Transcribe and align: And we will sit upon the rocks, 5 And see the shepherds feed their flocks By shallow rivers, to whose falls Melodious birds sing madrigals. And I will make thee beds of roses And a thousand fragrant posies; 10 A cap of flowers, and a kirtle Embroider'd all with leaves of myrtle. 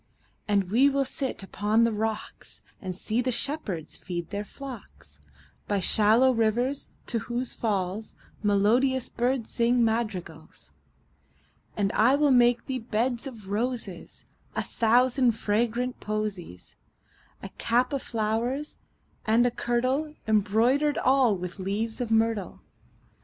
And 0.47 0.71
we 0.71 0.89
will 0.89 1.05
sit 1.05 1.43
upon 1.43 1.83
the 1.83 1.91
rocks, 1.91 2.61
5 2.79 2.85
And 2.85 2.95
see 2.95 3.21
the 3.21 3.31
shepherds 3.31 3.97
feed 3.97 4.31
their 4.31 4.43
flocks 4.43 5.19
By 5.67 5.79
shallow 5.79 6.31
rivers, 6.31 6.89
to 7.05 7.19
whose 7.19 7.53
falls 7.53 8.15
Melodious 8.41 9.09
birds 9.09 9.51
sing 9.51 9.85
madrigals. 9.85 10.71
And 11.77 11.91
I 11.91 12.15
will 12.15 12.31
make 12.31 12.65
thee 12.65 12.79
beds 12.79 13.27
of 13.27 13.49
roses 13.49 14.25
And 14.55 14.65
a 14.65 14.67
thousand 14.67 15.33
fragrant 15.33 15.99
posies; 15.99 16.77
10 17.41 17.51
A 17.51 17.53
cap 17.59 17.93
of 17.93 18.01
flowers, 18.01 18.79
and 19.27 19.45
a 19.45 19.51
kirtle 19.51 20.15
Embroider'd 20.27 20.97
all 20.97 21.37
with 21.37 21.59
leaves 21.59 22.01
of 22.01 22.09
myrtle. 22.09 22.61